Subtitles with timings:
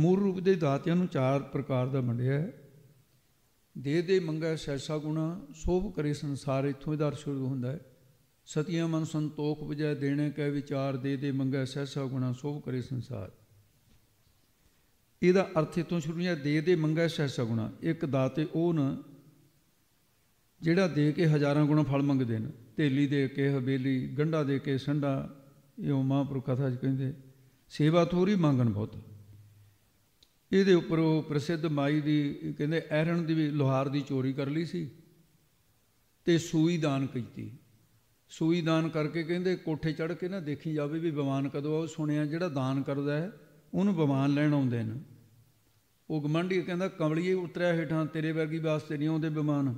[0.00, 2.52] ਮੂਲ ਰੂਪ ਦੇ ਦਾਤਿਆਂ ਨੂੰ ਚਾਰ ਪ੍ਰਕਾਰ ਦਾ ਵੰਡਿਆ ਹੈ।
[3.78, 7.80] ਦੇ ਦੇ ਮੰਗੈ ਸੈਸਾ ਗੁਣਾ, ਸੋਭ ਕਰੇ ਸੰਸਾਰ, ਇਥੋਂ ਇਹਦਾ ਅਰਥ ਸ਼ੁਰੂ ਹੁੰਦਾ ਹੈ।
[8.46, 13.32] ਸਤਿਆ ਮਨ ਸੰਤੋਖ ਬਜੈ ਦੇਣੇ ਕੈ ਵਿਚਾਰ, ਦੇ ਦੇ ਮੰਗੈ ਸੈਸਾ ਗੁਣਾ, ਸੋਭ ਕਰੇ ਸੰਸਾਰ।
[15.22, 19.02] ਇਹਦਾ ਅਰਥ ਇਥੋਂ ਸ਼ੁਰੂ ਹੈ, ਦੇ ਦੇ ਮੰਗੈ ਸੈਸਾ ਗੁਣਾ। ਇੱਕ ਦਾਤੇ ਉਹ ਨਾ
[20.60, 24.78] ਜਿਹੜਾ ਦੇ ਕੇ ਹਜ਼ਾਰਾਂ ਗੁਣਾ ਫਲ ਮੰਗਦੇ ਨੇ। ਢੇਲੀ ਦੇ ਕੇ, ਹਵੇਲੀ, ਗੰਢਾ ਦੇ ਕੇ,
[24.78, 25.36] ਸੰਡਾ,
[25.78, 27.14] ਇਹ ਉਹ ਮਹਾਂਪੁਰਖ ਕਥਾ ਚ ਕਹਿੰਦੇ,
[27.68, 28.96] ਸੇਵਾ ਥੋੜੀ ਮੰਗਣ ਬਹੁਤ।
[30.52, 34.64] ਇਹਦੇ ਉੱਪਰ ਉਹ ਪ੍ਰਸਿੱਧ ਮਾਈ ਦੀ, ਕਹਿੰਦੇ ਐਰਣ ਦੀ ਵੀ ਲੋਹਾਰ ਦੀ ਚੋਰੀ ਕਰ ਲਈ
[34.64, 34.88] ਸੀ
[36.26, 37.50] ਤੇ ਸੂਈ ਦਾਨ ਕੀਤੀ।
[38.30, 41.86] ਸੂਈ ਦਾਨ ਕਰਕੇ ਕਹਿੰਦੇ ਕੋਠੇ ਚੜ੍ਹ ਕੇ ਨਾ ਦੇਖੀ ਜਾਵੇ ਵੀ ਬਿਮਾਨ ਕਦੋਂ ਆ, ਉਹ
[41.86, 43.30] ਸੁਣਿਆ ਜਿਹੜਾ ਦਾਨ ਕਰਦਾ ਹੈ,
[43.74, 45.00] ਉਹਨੂੰ ਬਿਮਾਨ ਲੈਣ ਆਉਂਦੇ ਨੇ
[46.08, 49.74] ਉਹ ਗਮੰਡੀ ਕਹਿੰਦਾ, ਕਮਲੀਏ ਉਤਰਿਆ ਹੇਠਾਂ, ਤੇਰੇ ਵਰਗੀ ਵਾਸਤੇ ਨਹੀਂ ਆਉਂਦੇ ਬਿਮਾਨ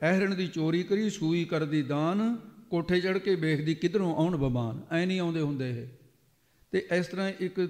[0.00, 2.36] ਐਹਰਣ ਦੀ ਚੋਰੀ ਕਰੀ, ਸੂਈ ਕਰਦੀ ਦਾਨ,
[2.70, 5.86] ਕੋਠੇ ਚੜ੍ਹ ਕੇ ਵੇਖਦੀ ਕਿਧਰੋਂ ਆਉਣ ਬਿਮਾਨ ਐ ਨਹੀਂ ਆਉਂਦੇ ਹੁੰਦੇ ਇਹ।
[6.72, 7.60] ਤੇ ਇਸ ਤਰ੍ਹਾਂ ਇੱਕ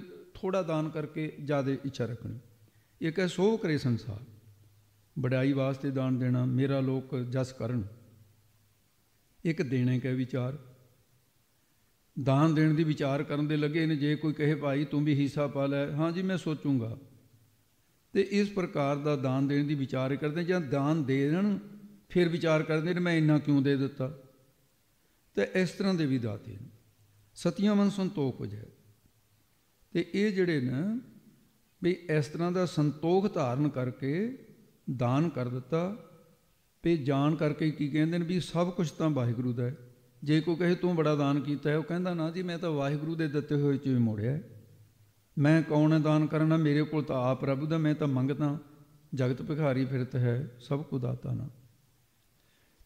[0.43, 2.39] ਥੋੜਾ ਦਾਨ ਕਰਕੇ ਜ਼ਿਆਦਾ ਇੱਛਾ ਰੱਖਣੀ।
[3.01, 4.19] ਇੱਕ ਹੈ ਸੋਹ ਕਰੇ ਸੰਸਾਰ।
[5.19, 7.87] ਵਡਾਈ ਵਾਸਤੇ ਦਾਨ ਦੇਣਾ, ਮੇਰਾ ਲੋਕ ਜਸ ਕਰਨ।
[9.45, 10.57] ਇੱਕ ਦੇਣੇ ਕੈ ਵਿਚਾਰ।
[12.23, 15.47] ਦਾਨ ਦੇਣ ਦੀ ਵਿਚਾਰ ਕਰਨ ਦੇ ਲੱਗੇ ਨੇ, ਜੇ ਕੋਈ ਕਹੇ, ਭਾਈ, ਤੂੰ ਵੀ ਹਿੱਸਾ
[15.47, 16.97] ਪਾ ਲੈ। ਹਾਂ ਜੀ, ਮੈਂ ਸੋਚੂੰਗਾ।
[18.13, 21.57] ਤੇ ਇਸ ਪ੍ਰਕਾਰ ਦਾ ਦਾਨ ਦੇਣ ਦੀ ਵਿਚਾਰ ਕਰਦੇ ਜਾਂ ਦਾਨ ਦੇਣ,
[22.09, 24.17] ਫਿਰ ਵਿਚਾਰ ਕਰਦੇ ਨੇ, ਮੈਂ ਇੰਨਾ ਕਿਉਂ ਦੇ ਦਿੱਤਾ?
[25.35, 26.69] ਤੇ ਇਸ ਤਰ੍ਹਾਂ ਦੇ ਵੀ ਦਾਤੇ ਨੇ।
[27.35, 28.65] ਸਤਿਆਂ ਮਨ ਸੰਤੋਖ ਹੋ ਜਾਏ।
[29.93, 30.99] ਤੇ ਇਹ ਜਿਹੜੇ ਨੇ
[31.83, 34.37] ਵੀ ਇਸ ਤਰ੍ਹਾਂ ਦਾ ਸੰਤੋਖ ਧਾਰਨ ਕਰਕੇ
[34.95, 35.97] ਦਾਨ ਕਰ ਦਿੱਤਾ
[36.81, 39.75] ਤੇ ਜਾਣ ਕਰਕੇ ਕੀ ਕਹਿੰਦੇ ਨੇ ਵੀ ਸਭ ਕੁਝ ਤਾਂ ਵਾਹਿਗੁਰੂ ਦਾ ਹੈ।
[40.23, 43.15] ਜੇ ਕੋਈ ਕਹੇ, ਤੂੰ ਬੜਾ ਦਾਨ ਕੀਤਾ ਹੈ, ਉਹ ਕਹਿੰਦਾ, ਨਾ ਜੀ, ਮੈਂ ਤਾਂ ਵਾਹਿਗੁਰੂ
[43.15, 44.39] ਦੇ ਦਿੱਤੇ ਹੋਏ ਚ ਹੀ ਮੋੜਿਆ
[45.39, 48.57] ਮੈਂ ਕੌਣ ਹੈ ਦਾਨ ਕਰਨਾ ਮੇਰੇ ਕੋਲ ਤਾਂ ਆਪ ਪ੍ਰਭੂ ਦਾ, ਮੈਂ ਤਾਂ ਮੰਗਦਾ,
[49.13, 51.49] ਜਗਤ ਭਿਖਾਰੀ ਫਿਰਤ ਹੈ, ਸਭ ਕੁ ਦਾਤਾ ਨਾ।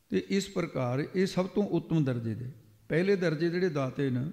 [0.10, 2.52] ਤੇ ਇਸ ਪ੍ਰਕਾਰ ਇਹ ਸਭ ਤੋਂ ਉੱਤਮ ਦਰਜੇ ਦੇ।
[2.90, 4.32] ਪਹਿਲੇ ਦਰਜੇ ਜਿਹੜੇ ਦਾਤੇ ਨੇ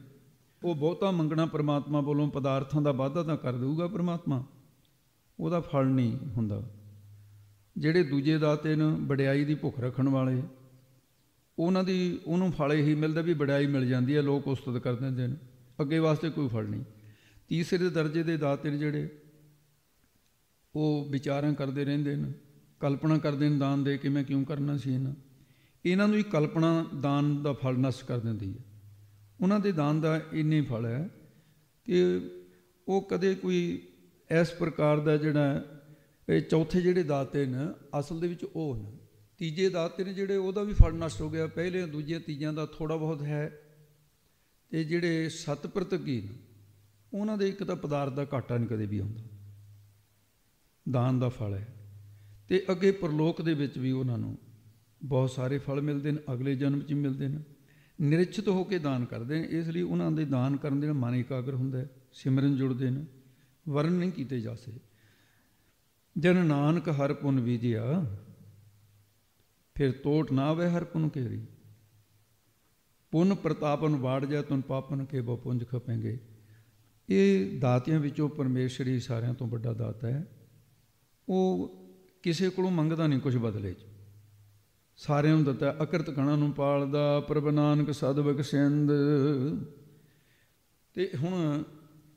[0.64, 4.44] ਉਹ ਬਹੁਤਾ ਮੰਗਣਾ ਪ੍ਰਮਾਤਮਾ ਵੱਲੋਂ ਪਦਾਰਥਾਂ ਦਾ ਵਾਧਾ ਤਾਂ ਕਰ ਦੇਊਗਾ ਪ੍ਰਮਾਤਮਾ।
[5.40, 6.70] ਉਹਦਾ ਫਲ ਨਹੀਂ ਹੁੰਦਾ।
[7.78, 10.42] ਜਿਹੜੇ ਦੂਜੇ ਦਾਤੇ ਨੇ ਵਡਿਆਈ ਦੀ ਭੁੱਖ ਰੱਖਣ ਵਾਲੇ,
[11.58, 15.26] ਉਹਨਾਂ ਦੀ, ਉਹਨੂੰ ਫਲ ਇਹੀ ਮਿਲਦਾ ਵੀ ਵਡਿਆਈ ਮਿਲ ਜਾਂਦੀ ਹੈ, ਲੋਕ ਉਸਤਤ ਕਰ ਦਿੰਦੇ
[15.26, 15.36] ਨੇ।
[15.80, 16.84] ਅੱਗੇ ਵਾਸਤੇ ਕੋਈ ਫਲ ਨਹੀਂ।
[17.48, 19.19] ਤੀਸਰੇ ਦਰਜੇ ਦੇ ਦਾਤੇ ਨੇ ਜਿਹੜੇ,
[20.74, 22.32] ਉਹ ਵਿਚਾਰਾਂ ਕਰਦੇ ਰਹਿੰਦੇ ਨੇ।
[22.80, 25.12] ਕਲਪਨਾ ਕਰਦੇ ਨੇ, ਦਾਨ ਦੇ ਕੇ ਮੈਂ ਕਿਉਂ ਕਰਨਾ ਸੀ ਇਹਨਾਂ।
[25.84, 28.73] ਇਹਨਾਂ ਨੂੰ ਹੀ ਕਲਪਨਾ, ਦਾਨ ਦਾ ਫਲ ਨਸ਼ਟ ਕਰ ਦਿੰਦੀ ਹੈ।
[29.41, 31.09] ਉਹਨਾਂ ਦੇ ਦਾਨ ਦਾ ਇੰਨੇ ਫਲ ਹੈ
[31.84, 31.95] ਕਿ
[32.89, 33.89] ਉਹ ਕਦੇ ਕੋਈ
[34.41, 35.65] ਇਸ ਪ੍ਰਕਾਰ ਦਾ ਜਿਹੜਾ
[36.28, 37.59] ਇਹ ਚੌਥੇ ਜਿਹੜੇ ਦਾਤੇ ਨੇ,
[37.99, 38.93] ਅਸਲ ਦੇ ਵਿੱਚ ਉਹ ਨੇ।
[39.39, 42.97] ਤੀਜੇ ਦਾਤੇ ਨੇ ਜਿਹੜੇ, ਉਹਦਾ ਵੀ ਫਲ ਨਸ਼ਟ ਹੋ ਗਿਆ। ਪਹਿਲੇ ਦੂਜੇ ਤੀਜਿਆਂ ਦਾ ਥੋੜਾ
[42.97, 43.61] ਬਹੁਤ ਹੈ।
[44.71, 46.39] ਤੇ ਜਿਹੜੇ ਸਤ ਪ੍ਰਤਕੀ ਨੇ,
[47.15, 49.22] ਉਹਨਾਂ ਦੇ ਇੱਕ ਤਾਂ ਪਦਾਰਥ ਦਾ ਘਾਟਾ ਨਹੀਂ ਕਦੇ ਵੀ ਆਉਂਦਾ।
[50.91, 51.69] ਦਾਨ ਦਾ ਫਲ ਹੈ।
[52.49, 54.39] ਤੇ ਅੱਗੇ ਪਰਲੋਕ ਦੇ ਵਿੱਚ ਵੀ ਉਹਨਾਂ ਨੂੰ
[55.05, 57.39] ਬਹੁਤ ਸਾਰੇ ਫਲ ਮਿਲਦੇ ਨੇ, ਅਗਲੇ ਜਨਮ 'ਚ ਮਿਲਦੇ ਨੇ।
[58.00, 61.15] ਨਿਰਚਿਤ ਹੋ ਕੇ ਦਾਨ ਕਰਦੇ ਨੇ, ਇਸ ਲਈ ਉਹਨਾਂ ਦੇ ਦਾਨ ਕਰਨ ਦੇ ਨਾਲ ਮਨ
[61.15, 63.05] ਇਕਾਗਰ ਹੁੰਦਾ ਹੈ, ਸਿਮਰਨ ਜੁੜਦੇ ਨੇ
[63.69, 64.81] ਵਰਨ ਨਹੀਂ ਕੀਤੇ ਜਾ ਸਕਦੇ।
[66.19, 68.06] ਜਨ ਨਾਨਕ ਹਰ ਪੁਨ ਵਿਜਿਆ
[69.75, 71.47] ਫਿਰ ਤੋਟ ਨਾ ਆਵੇ ਹਰ ਪੁਨ ਕੇਰੀ।
[73.10, 76.19] ਪੁਨ ਪ੍ਰਤਾਪਨ ਬਾੜ ਜਾ ਤੁਨ ਪਾਪਨ ਕੇ ਬੋ ਪੁੰਜ ਖਪੇਂਗੇ।
[77.09, 80.27] ਇਹ ਦਾਤਿਆਂ ਵਿੱਚੋਂ ਪਰਮੇਸ਼ਰ ਹੀ ਸਾਰਿਆਂ ਤੋਂ ਵੱਡਾ ਦਾਤਾ ਹੈ।
[81.28, 81.75] ਉਹ
[82.22, 83.84] ਕਿਸੇ ਕੋਲੋਂ ਮੰਗਦਾ ਨਹੀਂ ਕੁਝ ਬਦਲੇ 'ਚ।
[84.99, 88.91] ਸਾਰਿਆਂ ਨੂੰ ਦਿੱਤਾ, ਅਕਰਤ ਕਣਾ ਨੂੰ ਪਾਲਦਾ, ਪ੍ਰਭ ਨਾਨਕ ਸਦ ਬਖਸ਼ਿੰਦ
[90.94, 91.62] ਤੇ ਹੁਣ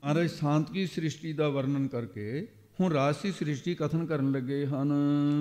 [0.04, 2.46] ਮਹਾਰਾਜ ਸ਼ਾਂਤ ਕੀ ਸ੍ਰਿਸ਼ਟੀ ਦਾ ਵਰਣਨ ਕਰਕੇ
[2.80, 4.92] ਹੁਣ ਰਾਜਸੀ ਸ੍ਰਿਸ਼ਟੀ ਕਥਨ ਕਰਨ ਲੱਗੇ ਹਨ।